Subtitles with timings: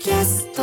[0.00, 0.62] キャスト。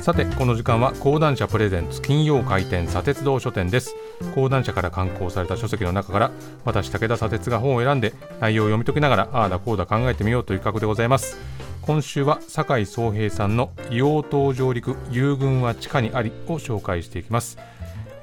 [0.00, 3.94] さてこの時間は講談社プレゼンツ金曜開店砂鉄道書店です。
[4.34, 6.30] 講談社から刊行された書籍の中から
[6.64, 11.36] 私武田砂鉄が本を選んで内容を読み解きながらああだこうだ考えてみようという企画でございます。
[11.82, 17.58] 今週は酒井壮平さんの硫黄島上陸遊軍は地下にありを紹介していきます。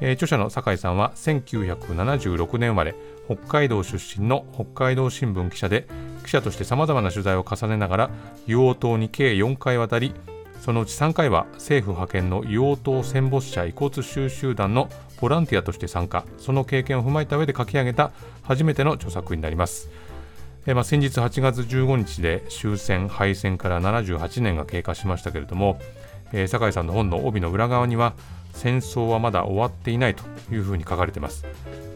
[0.02, 2.96] えー、著者の酒井さんは1976年生まれ
[3.28, 5.88] 北海道出身の北海道新聞記者で
[6.28, 8.10] 記者としてさまざまな取材を重ねながら
[8.48, 10.14] 硫黄島に計4回渡り
[10.60, 14.90] そのうち3回は政府派遣の硫黄島戦没者遺骨収集団の
[15.22, 18.12] ボランティアとして参加その経験を踏まえた上で書き上げた
[18.44, 19.90] 初めての著作になります。
[20.66, 25.80] えまあ、先日8月15日で終戦敗戦から78年が経過しましたけれども、
[26.34, 28.12] えー、酒井さんの本の帯の裏側には
[28.52, 31.46] 戦争はまだ終わっていないというふうに書かれています。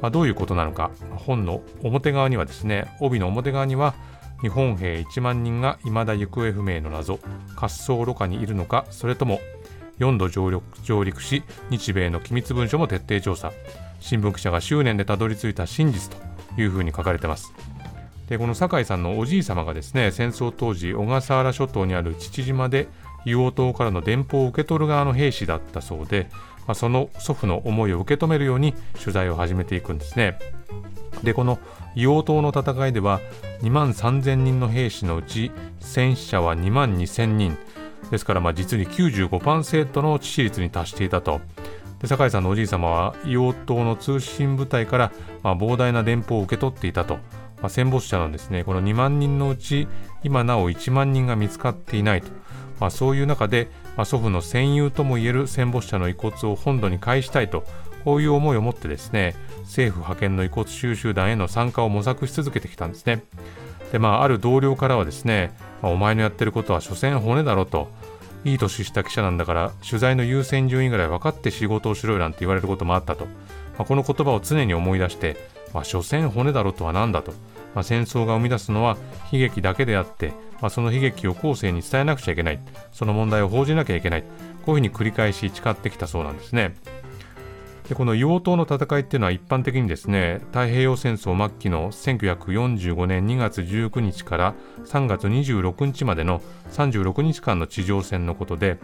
[0.02, 3.94] まあ、どういうことなのか、本の表側にはですね、帯の表側には、
[4.42, 7.20] 日本兵1万人が未だ行方不明の謎、
[7.56, 9.40] 滑走路下にいるのか、それとも
[10.00, 13.52] 4度上陸し、日米の機密文書も徹底調査、
[14.00, 16.12] 新聞記者が執念でたどり着いた真実
[16.56, 17.54] というふうに書かれています。
[18.32, 22.88] でこの酒井さんのおじい様がですね戦争当時小笠原諸島にある父島で
[23.26, 26.30] 硫黄島からの電報を受け取る側の兵士だったそうで、
[26.66, 30.40] まあ、その祖父の思いを受け止めるように取材を始めていくんですね。
[31.24, 31.60] でこの
[31.96, 33.20] 硫黄島の戦いでは
[33.62, 37.58] 2万3000人の兵士のうち戦死者は2万2000人
[38.10, 41.42] ですからまあ実に95%の致死率に達していたと。
[42.00, 45.12] で酒井さんのおじい様は硫黄島の通信部隊から
[45.44, 47.20] まあ膨大な電報を受け取っていたと。
[47.62, 49.88] まあ、戦没者のですねこの2万人のうち
[50.24, 52.30] 今なお1万人が見つかっていないと。
[52.80, 57.64] まあ、そういう中で、まあ、祖父の戦友ともいえる戦没者の遺骨を本土に返したいと
[58.04, 63.24] こういう思いを持ってですね政府派遣の遺骨収集団への参加を模索し続けてきたんですね。
[63.92, 67.90] でまあある同僚からはですね、まあ、お前のやってることは所詮骨だろと
[68.44, 73.32] いい年した記者なんだから取材の優先順位ぐらい分かって仕事をしろよなんて言われることもあったと、ま
[73.80, 75.38] あ、この言葉を常に思い出して、
[75.74, 77.32] まあ、所詮骨だろとは何だと、
[77.76, 78.98] まあ、戦争が生み出すのは
[79.32, 82.60] 悲劇だけであってまあ、その悲劇を後世に伝えなくちゃいけない。
[82.94, 84.22] その問題を報じなきゃいけない。
[84.22, 86.76] こういうふうに繰り返し誓ってきたそうなんですね。
[87.92, 96.42] でこの硫黄島の戦いっていうのは一般的にですね太平洋戦争末期の1945年2月19日から3月26日までの
[96.72, 98.78] 36日間の地上戦のことで、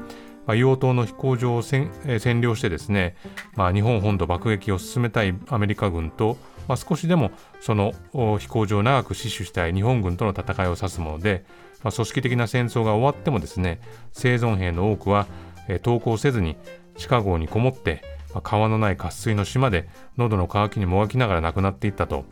[0.45, 3.15] まあ、硫黄島の飛行場を占領してですね、
[3.55, 6.35] まあ、日本本土爆撃を進めたいアメリカ軍と
[6.67, 7.31] まあ、少しでも
[7.61, 11.45] その飛行場を長く死守したい日本軍との戦いを指すもので、
[11.81, 13.79] まあ、組織的な戦争が終わってもですね
[14.11, 15.27] 生存兵の多くは、
[15.69, 16.57] え、投降せずに
[16.97, 22.25] 地下壕にこもって、まあ、川のない渇水の島で喉の渇きにもがきながら亡くなっていったと。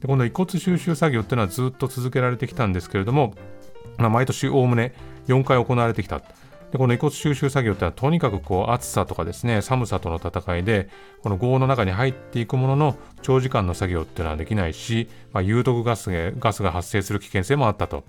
[0.00, 3.34] でこの遺骨収集作業っていうのはずっと続けられてきたんですけれども、
[3.98, 4.94] まあ、毎年おおむね
[5.28, 6.22] 4回行われてきた。
[6.70, 10.88] でこの遺骨収集作業ってのはとにかくこう暑さとかですね寒さとの戦いで
[11.22, 18.04] この壕の中に入っていくものの長時間の作業っていうのはできないし、まあ、有毒ガスガスが発生する危険性もあったと。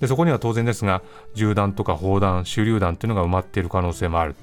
[0.00, 1.02] でそこには当然ですが
[1.34, 4.36] 銃弾とか砲弾手榴弾っていうのが埋まっている可能性もある。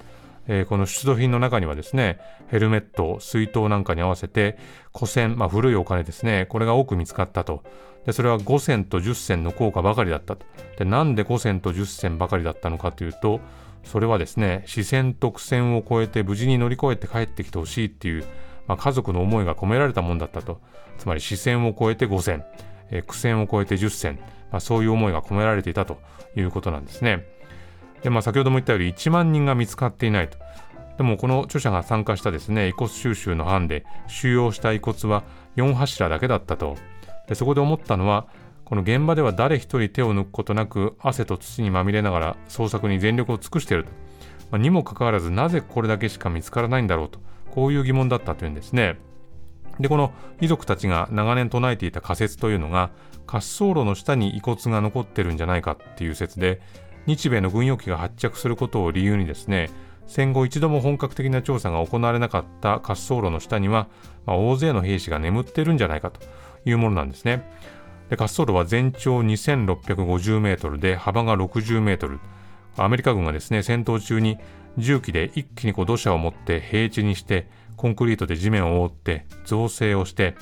[0.47, 4.57] えー、この出土品の中にはですねヘルメット水筒なんかに合わせて
[4.93, 6.47] 古銭、まあ、古いお金ですね。
[6.49, 7.63] これが多く見つかったと。
[8.05, 10.45] でそれは5銭と10銭の効果ばかりだったと。
[10.77, 13.39] でなんで5銭と10銭ばかりだったのかというと
[13.83, 18.25] それはですね視線と苦戦を超えて無事に乗り越えて帰ってきてほしいっていう、
[18.67, 20.59] まあ、家族の思いが込められたもんだったと。
[20.97, 22.43] つまり視線を超えて5銭、
[22.91, 24.19] え、苦戦を超えて10銭、
[24.51, 25.97] まあ、そういう思いが込められていたと
[26.35, 27.25] いうことなんですね。
[28.03, 30.37] で、まあ、先ほども言ったように1万人が見つかっていないと。
[30.97, 35.23] でもこの著者が参加したですね遺骨収集の班で収容した遺骨は
[35.55, 36.77] 4柱だけだったと。
[37.27, 38.27] でそこで思ったのは
[38.65, 43.89] この現場では誰一人手を抜くことなく汗と土にまみれながら捜索に全力を尽くしていると、
[44.51, 47.19] まあ、にもかかわらずなぜこれだけしか見つからないんだろうと。
[47.51, 48.97] こういう疑問だったというんですね。
[49.79, 52.91] でこの遺族たちが長年唱えていた仮説というのが
[53.25, 56.61] 滑走路の下に遺骨が残ってるんじゃないかっていう説で
[57.05, 59.69] 日米の軍用機が発着することを理由にですね
[60.07, 63.87] 戦後一度も本格的な調査が行われなかった滑走路の下には、
[64.25, 66.19] まあ、大勢の兵士が眠ってるんじゃないかと
[66.65, 67.49] いうものなんですね。
[68.09, 72.19] で滑走路は全長2650メートルで幅が60メートル。
[72.75, 74.37] アメリカ軍がですね、戦闘中に
[74.77, 80.35] 重機で一気にこう土砂を持って平地にして、コンクリートで地面を覆って造成をして、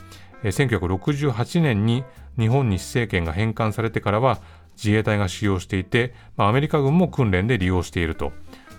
[0.44, 2.04] 1968年に
[2.40, 4.40] 日本に施政権が返還されてからは
[4.84, 8.32] 自衛隊が使用していて、まあ、アメリカ軍も訓練で利用していると。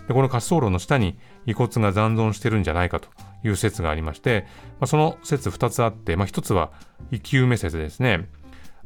[0.08, 1.16] でこの滑走路の下に
[1.46, 3.08] 遺骨が残存してるんじゃないかと
[3.44, 4.46] いう説がありまして、
[4.80, 6.72] まあ、その説2つあって、まあ、1つは
[7.12, 8.28] 生き埋め説ですね。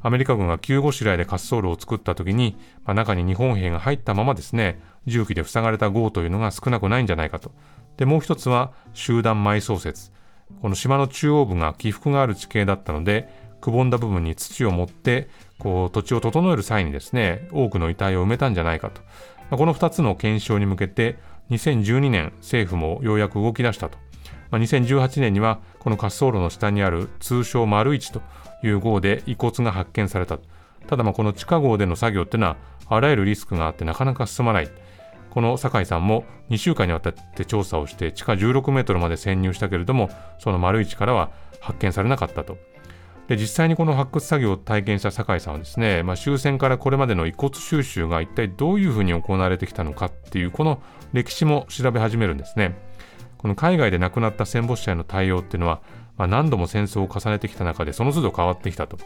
[0.03, 7.53] アメリカ軍が急ごしらえで滑走路を作った時に、まあ、中に日本兵が入ったままですね重機で塞がれた号というのが少なくないんじゃないかと
[7.97, 10.13] でもう一つは集団埋葬説
[10.61, 19.01] この島の中央部が起伏がある地形だったのでくぼんだ部分に土を持ってこう土地を整える際にですね多くの遺体を埋めたんじゃないかと、
[19.49, 21.17] まあ、この2つの検証に向けて
[21.49, 23.97] 2012年政府もようやく動き出したと、
[24.51, 28.21] まあ、2018年にはこの滑走路の下にある通称丸一と
[28.63, 30.39] いう号で遺骨が発見された
[30.87, 34.69] ただまあこの地下号での作業っていうのはあらゆるリスクがあってなかなか進まない。
[35.31, 42.57] この酒井さんも2週間にわたって調査をして地下16メートルまで潜入したけれどもその丸一からは発見されなかったと。
[43.29, 50.83] で実際にこの発掘作業を体験した酒井さんはですね、まあ、終戦からこれまでの遺骨収集が一体どういうふうに行われてきたのかっていうこの
[51.13, 52.77] 歴史も調べ始めるんですね。
[53.39, 55.83] この海外で亡くなった戦没者への対応っていうのは、
[56.17, 59.05] まあ、何度も戦争を重ねてきた中でその都度変わってきたと、ま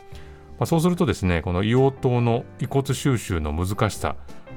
[0.60, 4.14] あ、そうするとですねこの硫黄島の遺骨収集の難しさ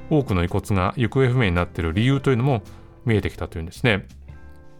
[0.08, 2.62] 多くの遺骨が行方不明になっている理由というのも
[3.04, 4.06] 見えてきたというんですね。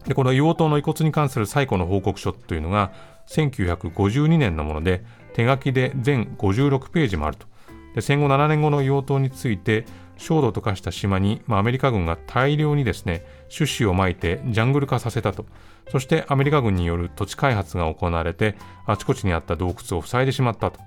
[0.05, 2.93] でこの硫黄島の遺骨に関する最古の報告書というのが
[3.27, 5.03] 1952年のもので
[5.33, 7.47] 手書きで全56ページもあると。
[7.95, 9.85] で戦後7年後の硫黄島について
[10.17, 13.25] 焦土と化した島に、まあ、アメリカ軍が大量にですね
[13.55, 15.45] 種子をまいてジャングル化させたと。
[15.91, 18.55] そしてアメリカ軍による土地開発が行われて
[18.85, 20.79] あちこちにあった洞窟を塞いでしまったと。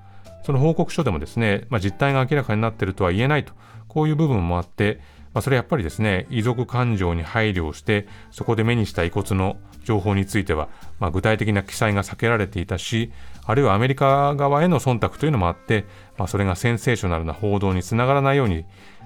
[0.45, 3.53] その報告書でもですね、まあ、実態が明らかになっているとは言えないと。
[3.89, 5.01] こういう部分もあって
[5.37, 10.69] まあ、それやっぱりですね、遺族感情に配慮をして、そこで目にした遺骨の情報については、
[10.99, 13.13] まあ、具体的な記載が避けられていたし、
[13.45, 15.85] あるいはアメリカ側への忖度というのもあって、
[16.19, 18.65] まあ、それがセンセーショナルな報道につながらないように、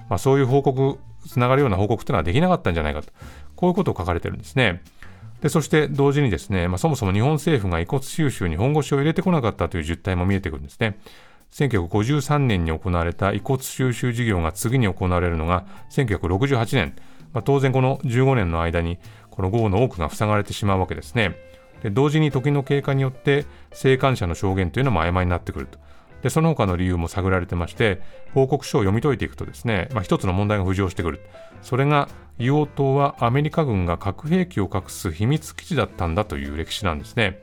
[0.09, 3.13] まあ、そういう報告、つながるような報告というのはできなかったんじゃないかと、
[3.55, 4.81] こういうことを書かれてるんですね。
[5.41, 10.99] でそして同時にですね、まあ、そもそも日本政府が遺骨収集に本腰を入れてこなかったという実態も見えてくるんですね。
[11.51, 16.95] 1953年に行われた遺骨収集事業が次に行われるのが1968年、
[17.33, 18.99] まあ、当然この15年の間に
[19.41, 21.35] この豪雨の多くが塞がれてしまうわけですね。
[21.81, 25.79] で同時に時の経過によって生還者の証言というのも曖昧になってくると。
[26.21, 27.99] でその他の理由も探られてまして
[28.35, 31.21] 報告書を読み解いていくとですね、まあ、一つの問題が浮上してくる
[31.63, 37.39] それが硫黄島はアメリカ軍が核兵器を隠す秘密基地だったんだという歴史なんですね。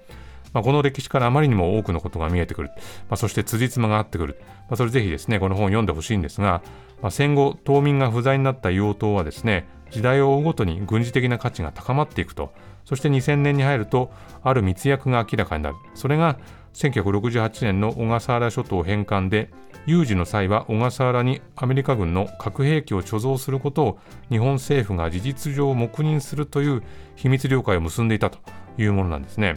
[0.53, 2.71] まあ、この歴史からあまりにも多くのことが見えてくる、
[3.09, 6.63] まあ、そして辻褄が合ってくる、まあ、それぜひですねこの本を読んでほしいんですが、
[7.03, 12.53] ま、戦後島民が不在になった硫黄島はですね時代を追うごとに軍事的な価値が高まっていくと。
[12.85, 14.11] そして2000年に入ると
[14.43, 15.77] ある密約が明らかになる。
[15.95, 16.39] それが
[16.73, 19.51] 1968年の小笠原諸島返還で
[19.87, 23.99] 有事の際は小笠原にアメリカ軍の核兵器を貯蔵することを
[24.31, 26.83] 日本政府が事実上黙認するという
[27.17, 28.39] 秘密了解を結んでいたと
[28.79, 29.57] いうものなんですね。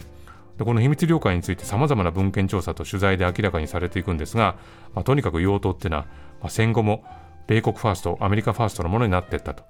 [0.58, 4.56] でこの秘密了解についてさまざまな文献調査と取材で明らかにされていくんですが、
[4.94, 6.06] まあ、とにかく硫黄島っていうのは、
[6.40, 7.04] まあ、戦後も
[7.46, 9.64] 米国ファーストアメリカファーストのものになっていったと、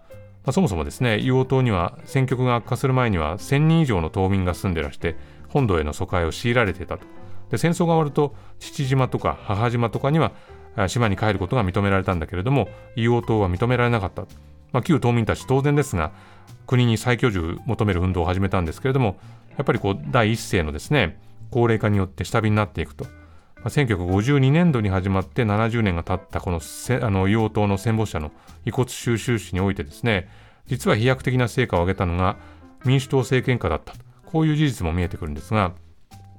[0.44, 5.17] まあ、そもそもですね硫黄島には戦局が悪化する前には1000人以上の島民が住んでらして
[5.49, 7.06] 本土への疎開を強いられていたと。
[7.50, 10.33] で戦争が終わると父島とか母島とかには
[10.89, 14.23] 島に帰ることが認められたんだけれども硫黄島は認められなかった、
[14.73, 16.12] まあ、旧島民たち当然ですが
[16.67, 19.19] 国に再居住求める運動を始めたんですけれども
[19.59, 23.05] やっぱりこう第一世のですね高齢化によって下火になっていくと、
[23.64, 28.32] まあ、1952年度に始まって70年が経ったこのせあの硫黄島の戦没者の
[28.65, 30.29] 遺骨収集史においてですね
[30.67, 32.36] 実は飛躍的な成果を上げたのが
[32.84, 33.94] 民主党政権下だった
[34.27, 35.72] こういう事実も見えてくるんですが、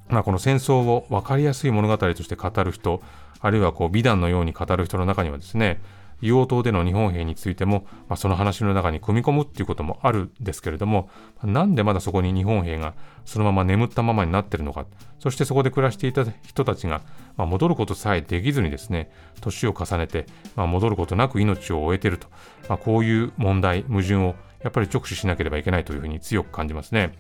[0.10, 3.02] まあ、この戦争を分かりやすい物語として語る人
[3.40, 5.82] あるいはこう美談のように語る人の中にはですね
[6.24, 11.10] 硫黄島での日本兵についても、まあ、その話の中に組み込むっていうこともあるんですけれども、
[11.44, 12.94] なんでまだそこに日本兵が
[13.26, 14.86] そのまま眠ったままになってるのか、
[15.20, 17.02] そしてそこで暮らしていた人たちが、
[17.36, 19.12] まあ、戻ることさえできずにですね、
[19.42, 20.26] 年を重ねて、
[20.56, 22.28] まあ、戻ることなく命を終えていると、
[22.70, 27.14] まあ、こういう問題、矛盾をやっぱり直視しなければいけないというふうに強く感じますね。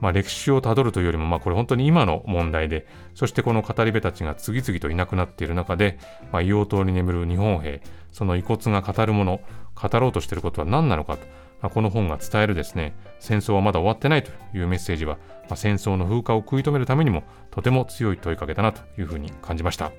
[0.00, 5.98] まあ、歴史をたどるというよりも、まあ、これ本当に今の問題で、そしてこの語り部たちが次々といなくなっている中で、
[6.32, 9.40] まあ、硫黄島に眠る日本兵、その遺骨が語るもの、
[9.74, 11.26] 語ろうとしていることは何なのかと、
[11.60, 19.92] まあ、この本が伝えるですね、戦争はまだ終わってないというメッセージは、まあ、戦争の風化を食い止めるためにも、とても強い問いかけだなというふうに感じました。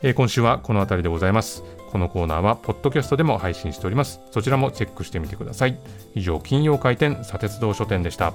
[0.00, 1.64] えー、今週はこの辺りでございます。
[1.90, 4.20] このコーナーは、ポッドキャストでも配信しております。
[4.30, 5.78] そちらもチェックしてみてください。
[6.14, 8.32] 以上、金曜回転、砂鉄道書店でした。